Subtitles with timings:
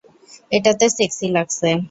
[0.51, 1.69] এটাতে সেক্সি লাগছে।